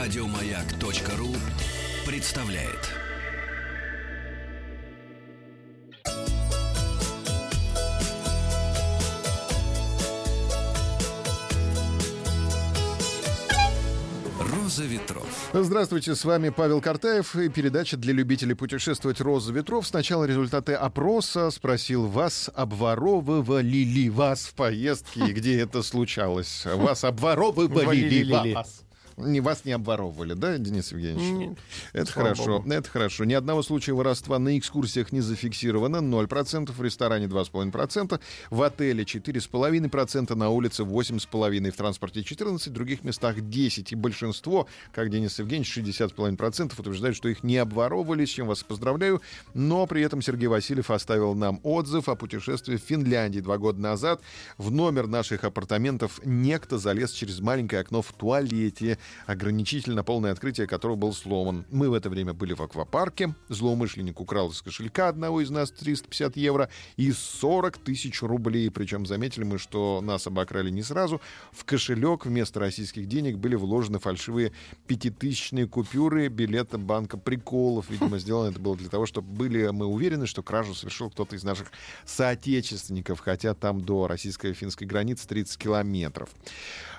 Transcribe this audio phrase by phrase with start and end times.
[0.00, 1.28] Радиомаяк.ру
[2.10, 2.88] представляет.
[14.40, 15.50] Роза ветров.
[15.52, 19.86] Здравствуйте, с вами Павел Картаев и передача для любителей путешествовать «Роза ветров».
[19.86, 21.50] Сначала результаты опроса.
[21.50, 26.64] Спросил, вас обворовывали ли вас в поездке и где это случалось?
[26.64, 28.82] Вас обворовывали ли вас?
[29.20, 31.48] Не, вас не обворовывали, да, Денис Евгеньевич?
[31.48, 31.58] Нет.
[31.92, 32.70] Это Слава хорошо, богу.
[32.72, 33.24] это хорошо.
[33.24, 35.96] Ни одного случая воровства на экскурсиях не зафиксировано.
[35.96, 38.20] 0%, в ресторане 2,5%,
[38.50, 43.88] в отеле 4,5%, на улице 8,5%, в транспорте 14%, в других местах 10%.
[43.90, 49.20] И большинство, как Денис Евгеньевич, 60,5% утверждают, что их не обворовывали, с чем вас поздравляю.
[49.54, 54.20] Но при этом Сергей Васильев оставил нам отзыв о путешествии в Финляндии два года назад.
[54.58, 60.66] В номер наших апартаментов некто залез через маленькое окно в туалете, ограничитель на полное открытие
[60.66, 61.66] которого был сломан.
[61.70, 63.34] Мы в это время были в аквапарке.
[63.48, 68.70] Злоумышленник украл из кошелька одного из нас 350 евро и 40 тысяч рублей.
[68.70, 71.20] Причем заметили мы, что нас обокрали не сразу.
[71.52, 74.52] В кошелек вместо российских денег были вложены фальшивые
[74.86, 77.90] пятитысячные купюры билета банка приколов.
[77.90, 81.44] Видимо, сделано это было для того, чтобы были мы уверены, что кражу совершил кто-то из
[81.44, 81.72] наших
[82.04, 86.30] соотечественников, хотя там до российско-финской границы 30 километров.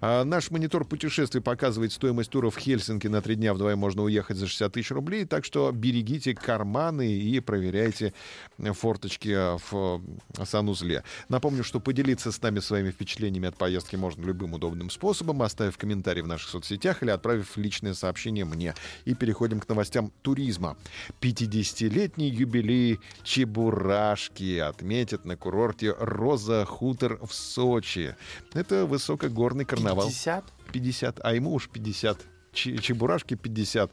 [0.00, 4.36] А наш монитор путешествий показывает стоимость тура в Хельсинки на три дня вдвоем можно уехать
[4.36, 8.12] за 60 тысяч рублей, так что берегите карманы и проверяйте
[8.58, 10.02] форточки в
[10.44, 11.02] санузле.
[11.28, 16.22] Напомню, что поделиться с нами своими впечатлениями от поездки можно любым удобным способом, оставив комментарий
[16.22, 18.74] в наших соцсетях или отправив личное сообщение мне.
[19.04, 20.76] И переходим к новостям туризма.
[21.20, 28.14] 50-летний юбилей Чебурашки отметят на курорте Роза Хутор в Сочи.
[28.52, 29.85] Это высокогорный карнавал.
[29.94, 30.44] 50?
[30.72, 32.18] 50, а ему уж 50.
[32.52, 33.90] Ч- Чебурашки 50.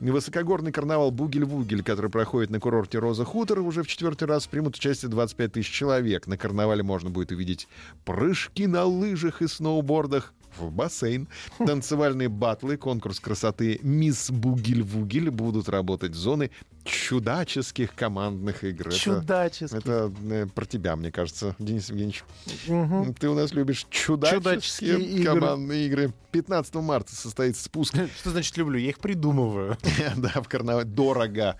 [0.00, 5.10] Высокогорный карнавал Бугель-Вугель, который проходит на курорте Роза Хутор, уже в четвертый раз примут участие
[5.10, 6.26] 25 тысяч человек.
[6.28, 7.66] На карнавале можно будет увидеть
[8.04, 11.26] прыжки на лыжах и сноубордах в бассейн,
[11.58, 16.52] танцевальные батлы, конкурс красоты «Мисс Бугель-Вугель» будут работать зоны
[16.84, 18.88] чудаческих командных игр.
[18.88, 19.78] Это- Чудаческий.
[19.78, 22.24] Это э, про тебя, мне кажется, Денис Евгеньевич.
[22.66, 23.14] Мгм.
[23.14, 26.12] Ты у нас любишь чудаческие, Чудаческие командные игры.
[26.32, 28.78] 15 марта состоится спуск Что значит люблю?
[28.78, 29.76] Я их придумываю.
[30.16, 30.84] да, в карнавале.
[30.84, 31.56] Дорого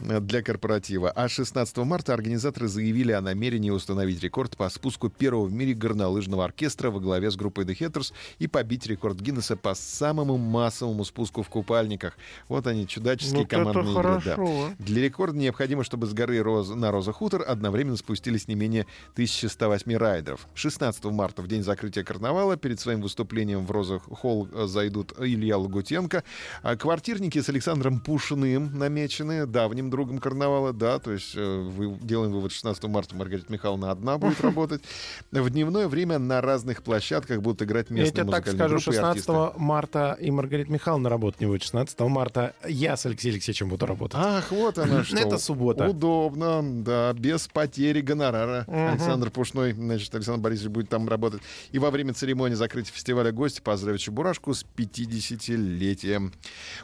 [0.00, 1.10] для корпоратива.
[1.10, 6.44] А 16 марта организаторы заявили о намерении установить рекорд по спуску первого в мире горнолыжного
[6.44, 11.42] оркестра во главе с группой The Hatters и побить рекорд Гиннесса по самому массовому спуску
[11.42, 12.14] в купальниках.
[12.48, 14.22] Вот они, чудаческие Вот это командные игры.
[14.24, 14.67] да.
[14.78, 19.96] Для рекорда необходимо, чтобы с горы Роз- на Роза Хутор одновременно спустились не менее 1108
[19.96, 20.46] райдеров.
[20.54, 25.58] 16 марта, в день закрытия карнавала, перед своим выступлением в Роза Холл э, зайдут Илья
[25.58, 26.22] Лагутенко.
[26.62, 32.32] А квартирники с Александром Пушиным намечены, давним другом карнавала, да, то есть э, вы, делаем
[32.32, 34.82] вывод, 16 марта Маргарита Михайловна одна будет работать.
[35.30, 38.90] В дневное время на разных площадках будут играть Я местные тебе так музыкальные скажу, группы
[38.90, 39.60] и 16 артисты.
[39.60, 41.62] марта и Маргарита Михайловна работать не будет.
[41.62, 44.18] 16 марта я с Алексеем Алексеевичем буду работать.
[44.20, 45.16] Ах, вот она что.
[45.16, 45.88] Это суббота.
[45.88, 48.64] Удобно, да, без потери гонорара.
[48.68, 51.42] Александр Пушной, значит, Александр Борисович будет там работать.
[51.72, 56.32] И во время церемонии закрытия фестиваля гости поздравят Чебурашку с 50-летием.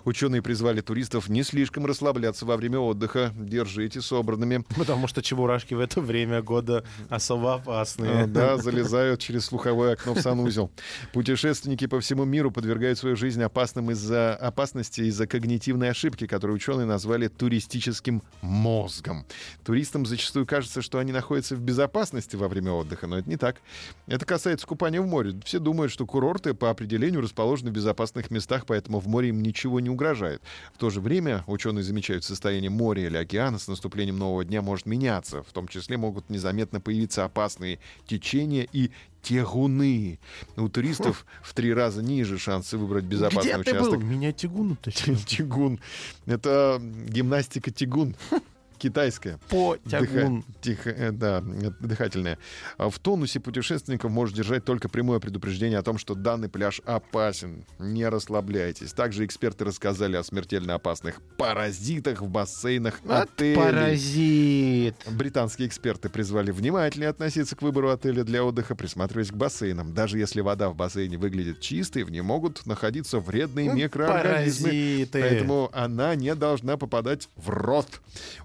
[0.05, 3.33] Ученые призвали туристов не слишком расслабляться во время отдыха.
[3.37, 4.65] Держите собранными.
[4.77, 8.27] Потому что чебурашки в это время года особо опасные.
[8.27, 10.71] Да, залезают через слуховое окно в санузел.
[11.13, 16.87] Путешественники по всему миру подвергают свою жизнь опасным из-за опасности из-за когнитивной ошибки, которую ученые
[16.87, 17.29] назвали
[17.65, 19.25] туристическим мозгом.
[19.65, 23.57] Туристам зачастую кажется, что они находятся в безопасности во время отдыха, но это не так.
[24.07, 25.41] Это касается купания в море.
[25.45, 29.81] Все думают, что курорты по определению расположены в безопасных местах, поэтому в море им ничего
[29.81, 30.43] не угрожает.
[30.75, 34.87] В то же время ученые замечают, состояние моря или океана с наступлением нового дня может
[34.87, 35.43] меняться.
[35.43, 38.91] В том числе могут незаметно появиться опасные течения и
[39.25, 40.19] тягуны.
[40.57, 44.01] У туристов в три раза ниже шансы выбрать безопасный Где ты участок.
[44.01, 44.07] был?
[44.07, 45.17] Меня тягун утащил.
[45.27, 45.81] Тягун.
[46.27, 48.15] Это гимнастика тягун.
[48.85, 49.39] Китайская.
[49.49, 51.41] По Дыха- тихо- э, да,
[51.81, 52.37] дыхательная.
[52.77, 57.65] А В тонусе путешественников может держать только прямое предупреждение о том, что данный пляж опасен.
[57.79, 58.93] Не расслабляйтесь.
[58.93, 63.57] Также эксперты рассказали о смертельно опасных паразитах в бассейнах Вот отелей.
[63.57, 64.97] паразит.
[65.11, 69.95] Британские эксперты призвали внимательнее относиться к выбору отеля для отдыха, присматриваясь к бассейнам.
[69.95, 74.69] Даже если вода в бассейне выглядит чистой, в ней могут находиться вредные микроорганизмы.
[74.69, 75.21] паразиты.
[75.23, 77.89] Поэтому она не должна попадать в рот.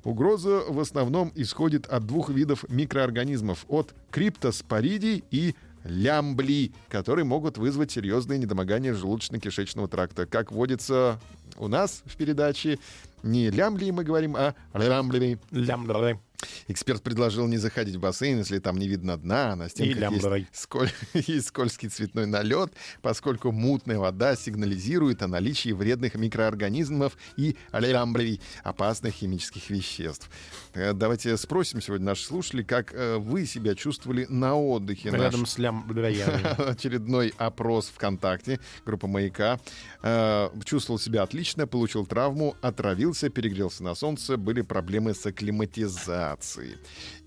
[0.06, 3.66] Угроза в основном исходит от двух видов микроорганизмов.
[3.68, 10.26] От криптоспоридий и лямбли, которые могут вызвать серьезные недомогания желудочно-кишечного тракта.
[10.26, 11.20] Как водится
[11.58, 12.80] у нас в передаче,
[13.24, 15.40] не лямбли мы говорим, а лямбли.
[15.52, 16.20] Лям-лям.
[16.68, 20.48] Эксперт предложил не заходить в бассейн, если там не видно дна, а на стенках есть,
[20.54, 28.42] сколь- есть скользкий цветной налет, поскольку мутная вода сигнализирует о наличии вредных микроорганизмов и лямблей,
[28.64, 30.30] опасных химических веществ.
[30.74, 35.12] Э, Давайте спросим сегодня наших слушателей, как э, вы себя чувствовали на отдыхе.
[35.12, 36.62] Наш Рядом с лям-лями.
[36.70, 39.60] очередной опрос ВКонтакте, группа «Маяка».
[40.04, 46.29] Э, чувствовал себя отлично, получил травму, отравился, перегрелся на солнце, были проблемы с акклиматизацией.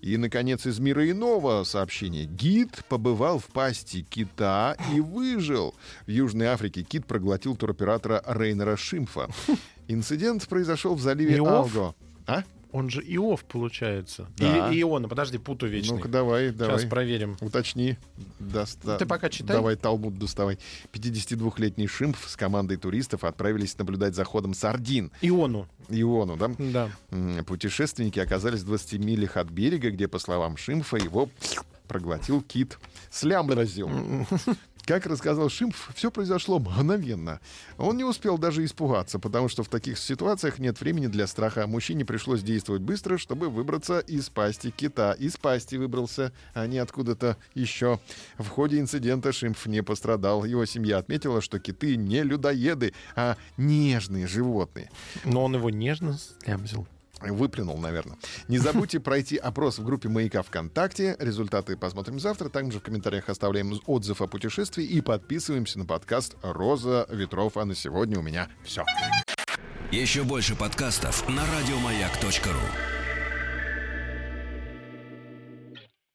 [0.01, 2.25] И, наконец, из мира иного сообщение.
[2.25, 5.75] Гид побывал в пасти кита и выжил.
[6.05, 9.27] В Южной Африке кит проглотил туроператора Рейнера Шимфа.
[9.87, 11.37] Инцидент произошел в заливе?
[11.37, 11.95] Алго.
[12.25, 12.43] А?
[12.73, 14.27] Он же Иов, получается.
[14.35, 14.69] Да.
[14.71, 15.97] Или Иона, подожди, путаю вечный.
[15.97, 16.79] Ну-ка, давай, давай.
[16.79, 17.37] Сейчас проверим.
[17.39, 17.97] Уточни.
[18.39, 19.55] Доста- Ты пока читай.
[19.55, 20.57] Давай Талмуд доставай.
[20.91, 25.11] 52-летний Шимф с командой туристов отправились наблюдать за ходом сардин.
[25.21, 26.51] Иону, Иону, да?
[26.57, 27.43] да.
[27.43, 31.29] Путешественники оказались в 20 милях от берега, где, по словам Шимфа, его
[31.87, 32.79] проглотил кит.
[33.11, 33.89] Слям разил.
[34.85, 37.39] Как рассказал Шимф, все произошло мгновенно.
[37.77, 41.67] Он не успел даже испугаться, потому что в таких ситуациях нет времени для страха.
[41.67, 45.13] Мужчине пришлось действовать быстро, чтобы выбраться из пасти кита.
[45.13, 47.99] Из пасти выбрался, а не откуда-то еще.
[48.37, 50.43] В ходе инцидента Шимф не пострадал.
[50.43, 54.91] Его семья отметила, что киты не людоеды, а нежные животные.
[55.23, 56.85] Но он его нежно слямзил.
[57.31, 58.17] Выплюнул, наверное.
[58.47, 61.15] Не забудьте пройти опрос в группе «Маяка ВКонтакте».
[61.19, 62.49] Результаты посмотрим завтра.
[62.49, 67.57] Также в комментариях оставляем отзыв о путешествии и подписываемся на подкаст «Роза ветров».
[67.57, 68.83] А на сегодня у меня все.
[69.91, 73.02] Еще больше подкастов на радиомаяк.ру.